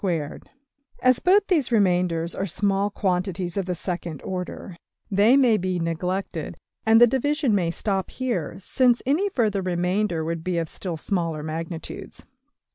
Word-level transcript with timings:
png}% 0.01 0.45
As 1.03 1.19
both 1.19 1.45
these 1.45 1.71
remainders 1.71 2.33
are 2.33 2.47
small 2.47 2.89
quantities 2.89 3.55
of 3.55 3.67
the 3.67 3.75
second 3.75 4.19
order, 4.23 4.75
they 5.11 5.37
may 5.37 5.57
be 5.57 5.77
neglected, 5.79 6.55
and 6.87 6.99
the 6.99 7.05
division 7.05 7.53
may 7.53 7.69
stop 7.69 8.09
here, 8.09 8.55
since 8.57 9.03
any 9.05 9.29
further 9.29 9.61
remainders 9.61 10.25
would 10.25 10.43
be 10.43 10.57
of 10.57 10.69
still 10.69 10.97
smaller 10.97 11.43
magnitudes. 11.43 12.25